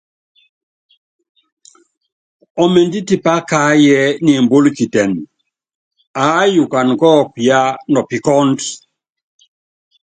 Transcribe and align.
Ɔmindɛ́ 2.63 3.05
tipá 3.07 3.33
kaáyíɛ 3.49 4.01
niimbúluikitɛnɛ, 4.23 5.19
aáyukana 6.25 6.93
kɔ́ɔkɔ 7.01 7.37
yaa 7.47 7.69
nɔpikɔ́ɔ^du. 7.91 8.65